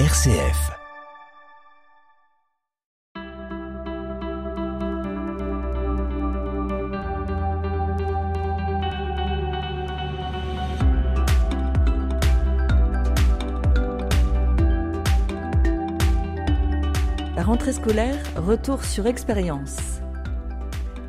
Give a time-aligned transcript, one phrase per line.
[0.00, 0.72] RCF.
[17.36, 19.76] La rentrée scolaire, retour sur expérience.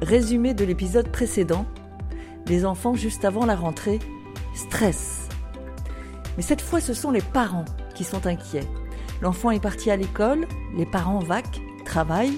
[0.03, 1.65] Résumé de l'épisode précédent,
[2.45, 3.97] les enfants juste avant la rentrée,
[4.53, 5.27] stress.
[6.37, 7.65] Mais cette fois, ce sont les parents
[8.03, 8.67] sont inquiets.
[9.21, 12.37] L'enfant est parti à l'école, les parents vaquent, travaillent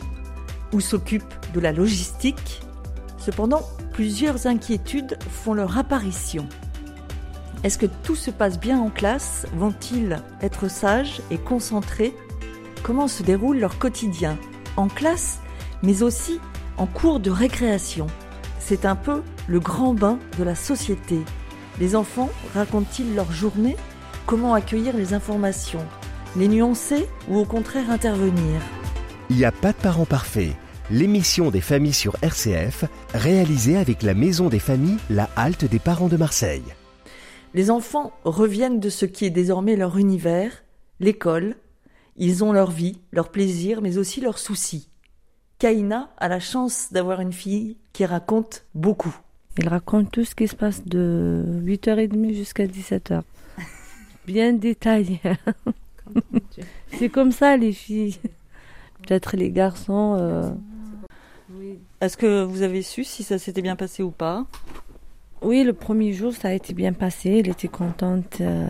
[0.74, 2.62] ou s'occupent de la logistique.
[3.18, 6.48] Cependant, plusieurs inquiétudes font leur apparition.
[7.64, 9.48] Est-ce que tout se passe bien en classe?
[9.56, 12.14] Vont-ils être sages et concentrés?
[12.84, 14.38] Comment se déroule leur quotidien?
[14.76, 15.40] En classe,
[15.82, 16.40] mais aussi
[16.78, 18.08] en cours de récréation.
[18.60, 21.20] C'est un peu le grand bain de la société.
[21.80, 23.76] Les enfants racontent-ils leur journée?
[24.28, 25.86] Comment accueillir les informations
[26.36, 28.62] Les nuancer ou au contraire intervenir
[29.30, 30.52] Il n'y a pas de parents parfaits.
[30.92, 36.10] L'émission des familles sur RCF, réalisée avec la Maison des familles, la halte des parents
[36.10, 36.76] de Marseille.
[37.54, 40.52] Les enfants reviennent de ce qui est désormais leur univers,
[41.00, 41.56] l'école.
[42.18, 44.90] Ils ont leur vie, leurs plaisirs, mais aussi leurs soucis.
[45.58, 49.16] Kaina a la chance d'avoir une fille qui raconte beaucoup.
[49.58, 53.22] Il raconte tout ce qui se passe de 8h30 jusqu'à 17h.
[54.28, 55.22] Bien détaillé.
[57.00, 58.18] C'est comme ça les filles.
[59.02, 60.18] Peut-être les garçons.
[60.20, 60.52] euh,
[62.02, 64.46] Est-ce que vous avez su si ça s'était bien passé ou pas?
[65.42, 67.38] Oui, le premier jour, ça a été bien passé.
[67.40, 68.68] Elle était contente euh,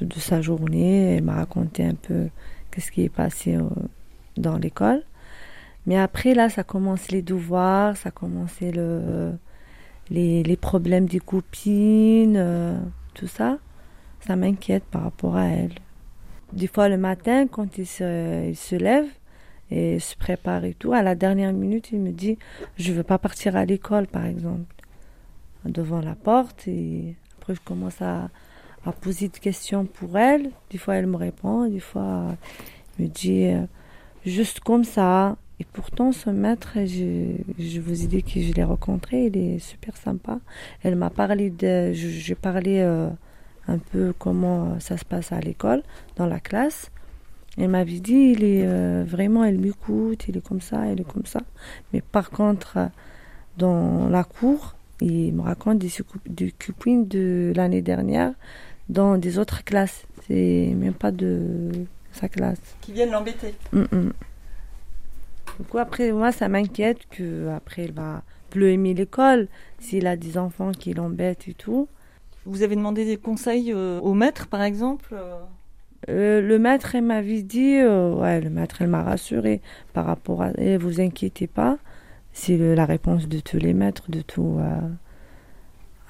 [0.00, 1.16] de sa journée.
[1.16, 2.28] Elle m'a raconté un peu
[2.70, 3.64] qu'est-ce qui est passé euh,
[4.36, 5.02] dans l'école.
[5.86, 9.32] Mais après, là, ça commence les devoirs, ça commençait le,
[10.10, 12.78] les, les problèmes des copines, euh,
[13.14, 13.58] tout ça.
[14.26, 15.74] Ça m'inquiète par rapport à elle.
[16.52, 19.06] Des fois, le matin, quand il se, lève
[19.70, 22.38] et se prépare et tout, à la dernière minute, il me dit
[22.78, 24.72] Je veux pas partir à l'école, par exemple.
[25.66, 26.68] Devant la porte.
[27.38, 28.30] Après, je commence à,
[29.00, 30.50] poser des questions pour elle.
[30.70, 31.68] Des fois, elle me répond.
[31.68, 32.36] Des fois,
[32.98, 33.50] elle me dit
[34.24, 35.36] Juste comme ça.
[35.60, 39.96] Et pourtant, ce maître, je, vous ai dit que je l'ai rencontré, il est super
[39.96, 40.40] sympa.
[40.82, 41.92] Elle m'a parlé de.
[41.92, 43.08] J'ai parlé euh,
[43.68, 45.82] un peu comment ça se passe à l'école,
[46.16, 46.90] dans la classe.
[47.56, 51.10] Elle m'avait dit, il est euh, vraiment, elle m'écoute, il est comme ça, il est
[51.10, 51.40] comme ça.
[51.92, 52.86] Mais par contre, euh,
[53.56, 55.90] dans la cour, il me raconte des,
[56.26, 58.32] des copines de l'année dernière
[58.88, 60.04] dans des autres classes.
[60.26, 61.70] C'est même pas de
[62.12, 62.60] sa classe.
[62.80, 63.54] Qui viennent l'embêter.
[63.72, 64.12] Mm, mm.
[65.60, 69.48] Du coup, après, moi, ça m'inquiète que après, elle va plus aimer l'école
[69.78, 71.88] s'il a des enfants qui l'embêtent et tout.
[72.46, 75.40] Vous avez demandé des conseils euh, au maître, par exemple euh
[76.10, 79.62] Euh, le maître, elle m'avait dit, euh, ouais, le maître, elle m'a rassuré
[79.94, 81.78] par rapport à, et vous inquiétez pas,
[82.32, 84.58] c'est la réponse de tous les maîtres, de tout.
[84.60, 84.80] euh.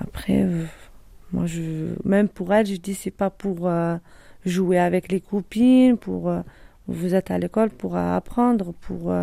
[0.00, 0.46] Après,
[1.32, 3.70] moi, je, même pour elle, je dis, c'est pas pour
[4.44, 6.32] jouer avec les copines, pour,
[6.88, 9.14] vous êtes à l'école pour apprendre, pour,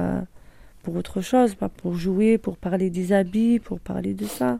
[0.84, 4.60] pour autre chose, pas pour jouer, pour parler des habits, pour parler de ça.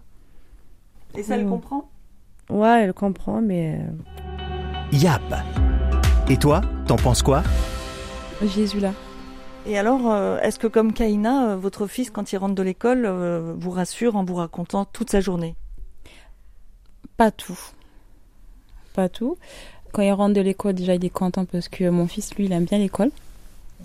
[1.16, 1.91] Et ça, elle comprend?
[2.52, 5.22] Ouais, elle comprend, mais euh, YAP.
[6.30, 7.44] Et toi, t'en penses quoi?
[8.44, 8.92] Jésus là.
[9.66, 13.08] Et alors, euh, est-ce que comme Kaina, euh, votre fils, quand il rentre de l'école,
[13.58, 15.56] vous rassure en vous racontant toute sa journée?
[17.16, 17.58] Pas tout.
[18.94, 19.38] Pas tout.
[19.94, 22.52] Quand il rentre de l'école, déjà, il est content parce que mon fils, lui, il
[22.52, 23.12] aime bien l'école.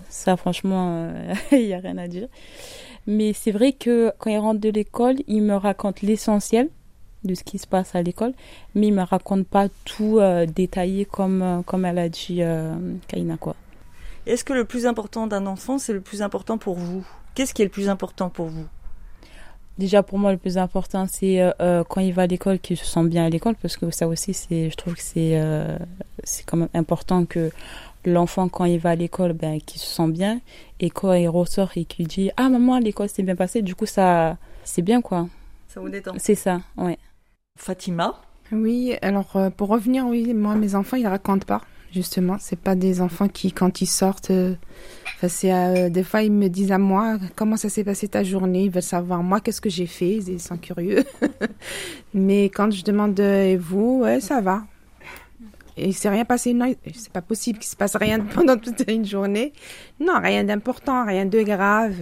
[0.09, 1.09] Ça, franchement,
[1.53, 2.27] il n'y a rien à dire.
[3.05, 6.67] Mais c'est vrai que quand il rentre de l'école, il me raconte l'essentiel
[7.23, 8.33] de ce qui se passe à l'école,
[8.75, 12.75] mais il me raconte pas tout euh, détaillé comme, euh, comme elle a dit euh,
[13.07, 13.55] Kaina, quoi.
[14.25, 17.05] Est-ce que le plus important d'un enfant, c'est le plus important pour vous?
[17.35, 18.65] Qu'est-ce qui est le plus important pour vous?
[19.77, 22.85] Déjà pour moi le plus important c'est euh, quand il va à l'école qu'il se
[22.85, 25.39] sent bien à l'école parce que ça aussi c'est je trouve que c'est
[26.23, 27.51] c'est quand même important que
[28.03, 30.41] l'enfant quand il va à l'école ben qu'il se sent bien
[30.79, 33.85] et quand il ressort et qu'il dit ah maman l'école s'est bien passée du coup
[33.85, 35.27] ça c'est bien quoi
[35.67, 36.13] Ça vous détend?
[36.17, 36.97] C'est ça ouais
[37.57, 38.21] Fatima
[38.51, 41.61] Oui, alors euh, pour revenir, oui, moi mes enfants ils racontent pas,
[41.91, 42.37] justement.
[42.39, 44.55] C'est pas des enfants qui, quand ils sortent, euh,
[45.27, 48.65] c'est euh, des fois ils me disent à moi comment ça s'est passé ta journée?
[48.65, 50.15] Ils veulent savoir moi qu'est-ce que j'ai fait?
[50.15, 51.03] Ils sont curieux.
[52.13, 54.63] Mais quand je demande et vous, ouais, ça va.
[55.75, 56.53] Et il s'est rien passé.
[56.53, 59.53] Non, c'est pas possible qu'il se passe rien pendant toute une journée.
[59.99, 61.95] Non, rien d'important, rien de grave.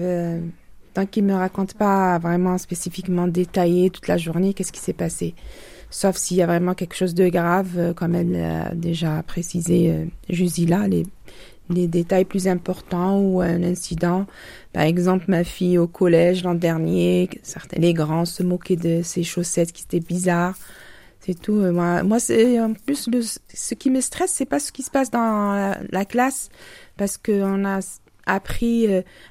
[0.96, 5.36] Tant qu'il me raconte pas vraiment spécifiquement détaillé toute la journée qu'est-ce qui s'est passé.
[5.90, 10.88] sauf s'il y a vraiment quelque chose de grave, comme elle a déjà précisé Jusila,
[10.88, 11.06] les,
[11.88, 14.26] détails plus importants ou un incident.
[14.72, 19.24] Par exemple, ma fille au collège l'an dernier, certains les grands se moquaient de ses
[19.24, 20.58] chaussettes qui étaient bizarres.
[21.20, 21.56] C'est tout.
[21.56, 23.10] Moi, moi c'est en plus
[23.54, 26.50] ce qui me stresse, c'est pas ce qui se passe dans la, classe,
[26.98, 27.80] parce qu'on a
[28.26, 28.88] appris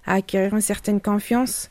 [0.06, 1.70] à acquérir une certaine confiance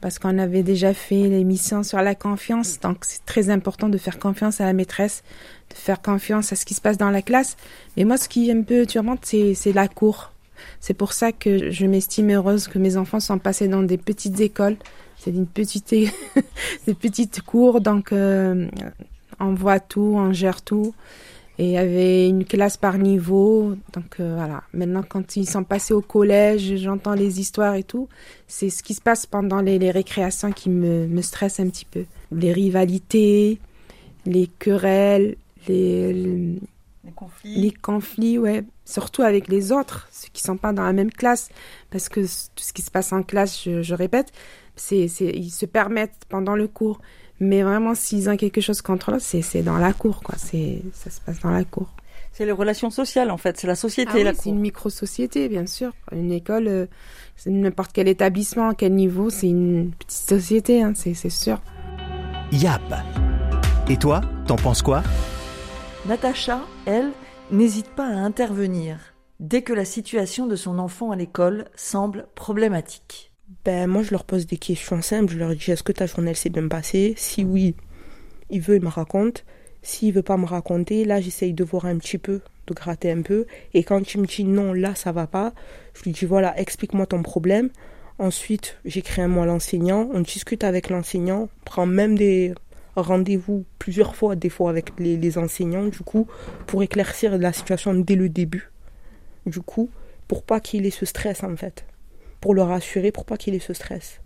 [0.00, 2.80] parce qu'on avait déjà fait l'émission sur la confiance.
[2.80, 5.22] Donc, c'est très important de faire confiance à la maîtresse,
[5.68, 7.56] de faire confiance à ce qui se passe dans la classe.
[7.96, 10.32] Mais moi, ce qui est un peu tourmente, c'est, c'est la cour.
[10.80, 14.40] C'est pour ça que je m'estime heureuse que mes enfants sont passés dans des petites
[14.40, 14.76] écoles.
[15.18, 15.90] C'est une petite,
[16.86, 18.68] des petites cours, donc euh,
[19.38, 20.94] on voit tout, on gère tout.
[21.60, 23.74] Et il y avait une classe par niveau.
[23.92, 24.62] Donc euh, voilà.
[24.72, 28.08] Maintenant, quand ils sont passés au collège, j'entends les histoires et tout.
[28.48, 32.06] C'est ce qui se passe pendant les, récréations qui me, me stresse un petit peu.
[32.32, 33.58] Les rivalités,
[34.24, 35.36] les querelles,
[35.68, 37.60] les, les conflits.
[37.60, 38.64] Les conflits, ouais.
[38.86, 41.50] Surtout avec les autres, ceux qui sont pas dans la même classe.
[41.90, 44.32] Parce que tout ce qui se passe en classe, je, je répète,
[44.76, 47.02] c'est, ils se permettent pendant le cours.
[47.40, 50.34] Mais vraiment, s'ils ont quelque chose contre l'autre, c'est dans la cour, quoi.
[50.36, 51.88] C'est ça se passe dans la cour.
[52.32, 53.58] C'est les relations sociales, en fait.
[53.58, 55.92] C'est la société, ah la C'est une micro-société, bien sûr.
[56.12, 56.86] Une école, euh,
[57.36, 61.60] c'est n'importe quel établissement, à quel niveau, c'est une petite société, hein, c'est sûr.
[62.52, 62.82] Yap.
[63.88, 65.02] Et toi, t'en penses quoi?
[66.06, 67.10] Natacha, elle,
[67.50, 68.98] n'hésite pas à intervenir
[69.40, 73.29] dès que la situation de son enfant à l'école semble problématique
[73.64, 76.34] ben moi je leur pose des questions simples, je leur dis est-ce que ta journée
[76.34, 77.14] s'est bien passée?
[77.16, 77.74] Si oui,
[78.48, 79.44] il veut, il me raconte.
[79.82, 83.22] S'il veut pas me raconter, là j'essaye de voir un petit peu, de gratter un
[83.22, 83.46] peu.
[83.74, 85.52] Et quand il me dit non, là ça va pas,
[85.94, 87.70] je lui dis voilà, explique-moi ton problème.
[88.18, 92.54] Ensuite, j'écris un mot à l'enseignant, on discute avec l'enseignant, prend même des
[92.94, 96.26] rendez-vous plusieurs fois, des fois avec les, les enseignants, du coup,
[96.66, 98.70] pour éclaircir la situation dès le début.
[99.46, 99.88] Du coup,
[100.28, 101.84] pour pas qu'il ait ce stress en fait
[102.40, 104.20] pour le rassurer, pour pas qu'il ait ce stress.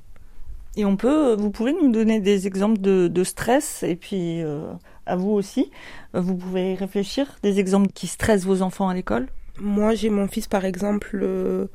[0.76, 4.72] Et on peut, vous pouvez nous donner des exemples de, stress et puis euh,
[5.06, 5.70] à vous aussi,
[6.14, 9.28] vous pouvez réfléchir des exemples qui stressent vos enfants à l'école?
[9.61, 11.66] Moi, j'ai mon fils par exemple euh,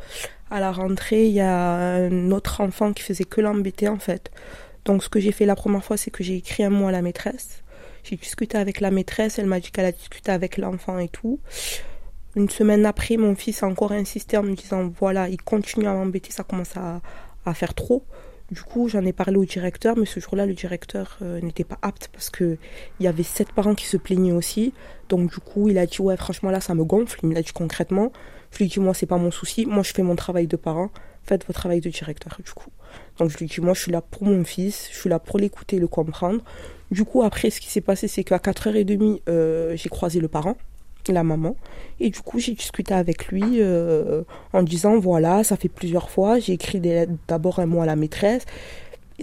[0.51, 4.31] à la rentrée, il y a un autre enfant qui faisait que l'embêter en fait.
[4.83, 6.91] Donc ce que j'ai fait la première fois, c'est que j'ai écrit un mot à
[6.91, 7.63] la maîtresse.
[8.03, 11.39] J'ai discuté avec la maîtresse, elle m'a dit qu'elle a discuté avec l'enfant et tout.
[12.39, 15.93] Une semaine après, mon fils a encore insisté en me disant voilà, il continue à
[15.93, 17.01] m'embêter, ça commence à,
[17.53, 18.05] faire trop.
[18.49, 21.77] Du coup, j'en ai parlé au directeur, mais ce jour-là, le directeur euh, n'était pas
[21.81, 22.57] apte parce que
[22.99, 24.73] il y avait sept parents qui se plaignaient aussi.
[25.09, 27.19] Donc, du coup, il a dit ouais, franchement là, ça me gonfle.
[27.23, 28.13] Il me l'a dit concrètement.
[28.51, 29.65] Je lui ai dit moi, c'est pas mon souci.
[29.65, 30.91] Moi, je fais mon travail de parent.
[31.23, 32.37] Faites votre travail de directeur.
[32.41, 32.69] Du coup,
[33.17, 34.87] donc je lui ai dit moi, je suis là pour mon fils.
[34.93, 36.41] Je suis là pour l'écouter, le comprendre.
[36.89, 40.55] Du coup, après, ce qui s'est passé, c'est qu'à 4h30, euh, j'ai croisé le parent
[41.13, 41.55] la maman.
[41.99, 44.23] Et du coup, j'ai discuté avec lui euh,
[44.53, 46.81] en disant voilà, ça fait plusieurs fois, j'ai écrit
[47.27, 48.45] d'abord un mot à la maîtresse,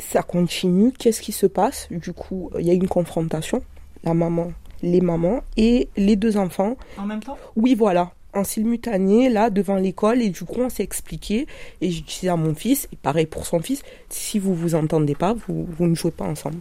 [0.00, 1.88] ça continue, qu'est-ce qui se passe?
[1.90, 3.62] Du coup, il y a une confrontation,
[4.04, 4.48] la maman,
[4.82, 6.76] les mamans et les deux enfants.
[6.98, 7.38] En même temps?
[7.56, 8.12] Oui, voilà.
[8.34, 11.46] En simultané, là, devant l'école, et du coup, on s'est expliqué.
[11.80, 15.14] Et j'ai dit à mon fils, et pareil pour son fils, si vous vous entendez
[15.14, 16.58] pas, vous, vous ne jouez pas ensemble.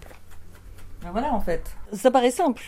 [1.03, 1.61] Ben voilà, en fait.
[1.91, 2.63] Ça paraît simple,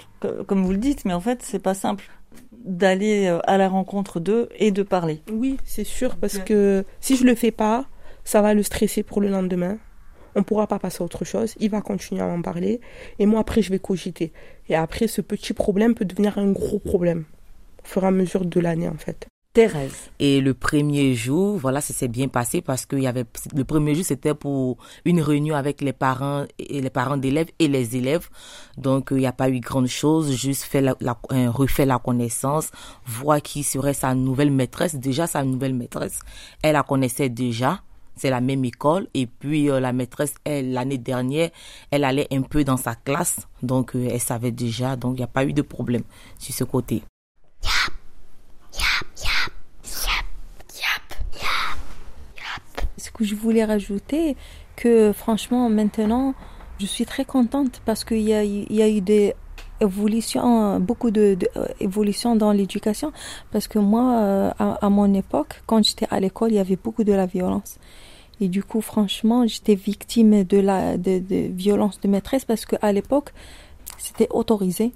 [0.47, 2.03] comme vous le dites, mais en fait, c'est pas simple
[2.51, 5.21] d'aller euh, à la rencontre d'eux et de parler.
[5.31, 7.85] Oui, c'est sûr, parce que si je le fais pas,
[8.23, 9.77] ça va le stresser pour le lendemain.
[10.35, 11.55] On pourra pas passer à autre chose.
[11.59, 12.79] Il va continuer à en parler.
[13.17, 14.31] Et moi, après, je vais cogiter.
[14.69, 17.23] Et après, ce petit problème peut devenir un gros problème.
[17.83, 19.27] Au fur et à mesure de l'année, en fait.
[19.57, 20.11] Thérèse.
[20.19, 23.95] Et le premier jour, voilà, ça s'est bien passé parce qu'il y avait le premier
[23.95, 28.29] jour c'était pour une réunion avec les parents et les parents d'élèves et les élèves.
[28.77, 30.95] Donc il n'y a pas eu grande chose, juste fait la,
[31.47, 32.69] refait la connaissance,
[33.07, 34.93] voir qui serait sa nouvelle maîtresse.
[34.93, 36.19] Déjà sa nouvelle maîtresse,
[36.61, 37.81] elle la connaissait déjà.
[38.15, 41.49] C'est la même école et puis euh, la maîtresse, elle l'année dernière,
[41.89, 45.23] elle allait un peu dans sa classe, donc euh, elle savait déjà, donc il n'y
[45.23, 46.03] a pas eu de problème
[46.37, 47.01] sur ce côté.
[53.17, 54.35] Que je voulais rajouter,
[54.75, 56.33] que franchement maintenant,
[56.79, 59.33] je suis très contente parce qu'il y a, il y a eu des
[59.81, 61.37] évolutions, beaucoup de,
[62.35, 63.11] dans l'éducation.
[63.51, 67.03] Parce que moi, euh, à, mon époque, quand j'étais à l'école, il y avait beaucoup
[67.03, 67.77] de la violence.
[68.39, 72.91] Et du coup, franchement, j'étais victime de la de, de violence de maîtresse parce qu'à
[72.91, 73.33] l'époque,
[73.97, 74.93] c'était autorisé.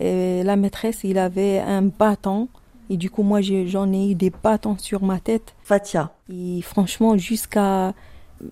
[0.00, 2.48] Et la maîtresse, il avait un bâton
[2.90, 5.54] et du coup, moi, j'en ai eu des bâtons sur ma tête.
[5.62, 6.12] Fatia.
[6.28, 7.94] Et franchement, jusqu'à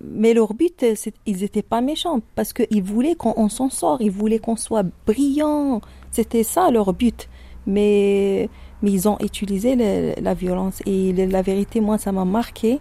[0.00, 0.85] mais leur but,
[1.26, 5.80] ils n'étaient pas méchants parce qu'ils voulaient qu'on s'en sort, ils voulaient qu'on soit brillant.
[6.12, 7.28] C'était ça leur but.
[7.66, 8.49] Mais,
[8.80, 9.75] mais ils ont utilisé
[10.21, 10.83] la violence.
[10.87, 12.78] Et la vérité, moi, ça m'a marqué.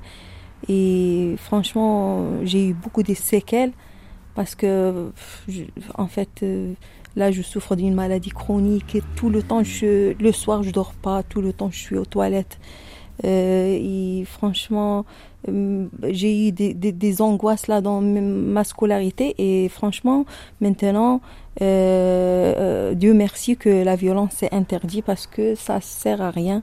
[0.69, 3.71] Et franchement, j'ai eu beaucoup de séquelles
[4.35, 5.11] parce que,
[5.97, 6.73] en fait, euh,
[7.17, 10.93] là, je souffre d'une maladie chronique et tout le temps, je, le soir, je dors
[10.93, 12.59] pas, tout le temps, je suis aux toilettes.
[13.25, 15.03] Euh, et franchement,
[15.50, 20.25] euh, j'ai eu des, des, angoisses là dans ma scolarité et franchement,
[20.62, 21.21] maintenant,
[21.62, 26.62] euh, Dieu merci que la violence est interdite parce que ça sert à rien.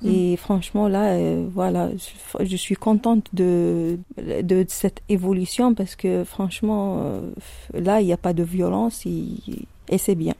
[0.00, 0.08] Mm.
[0.08, 1.14] Et franchement, là,
[1.52, 1.90] voilà,
[2.40, 7.20] je, suis contente de, de, cette évolution parce que franchement,
[7.74, 9.04] là, il n'y a pas de violence
[9.88, 10.34] et c'est bien.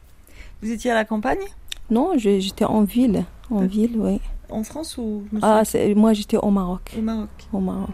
[0.62, 1.40] Vous étiez à la campagne?
[1.90, 3.24] Non, j'étais en ville.
[3.50, 4.20] En ville, oui
[4.52, 5.62] en France ou Ah,
[5.96, 6.94] moi j'étais au Maroc.
[6.96, 7.28] Au Maroc.
[7.52, 7.90] Au Maroc.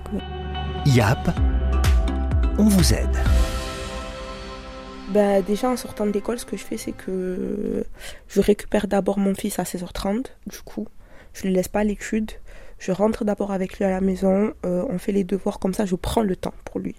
[0.87, 1.31] YAP,
[2.59, 3.17] on vous aide.
[5.11, 7.85] Bah, déjà en sortant de l'école, ce que je fais, c'est que
[8.29, 10.27] je récupère d'abord mon fils à 16h30.
[10.47, 10.87] Du coup,
[11.33, 12.31] je ne le laisse pas à l'étude.
[12.79, 14.53] Je rentre d'abord avec lui à la maison.
[14.67, 15.87] Euh, on fait les devoirs comme ça.
[15.87, 16.95] Je prends le temps pour lui.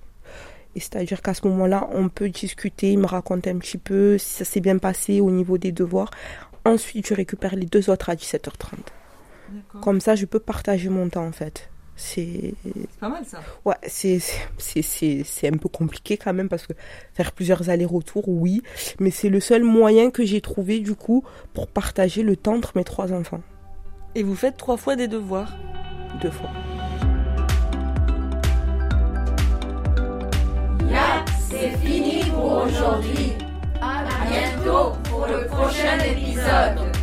[0.75, 4.29] Et c'est-à-dire qu'à ce moment-là, on peut discuter, il me raconte un petit peu si
[4.29, 6.11] ça s'est bien passé au niveau des devoirs.
[6.65, 8.77] Ensuite, je récupère les deux autres à 17h30.
[9.81, 11.69] Comme ça, je peux partager mon temps en fait.
[11.95, 12.53] C'est
[12.99, 13.39] pas mal ça.
[13.65, 14.19] Ouais, c'est
[14.57, 16.73] c'est un peu compliqué quand même parce que
[17.13, 18.61] faire plusieurs allers-retours, oui,
[18.99, 21.23] mais c'est le seul moyen que j'ai trouvé du coup
[21.53, 23.41] pour partager le temps entre mes trois enfants.
[24.15, 25.57] Et vous faites trois fois des devoirs?
[26.21, 26.49] Deux fois.
[31.71, 33.33] C'est fini pour aujourd'hui.
[33.81, 36.98] À bientôt pour le prochain épisode.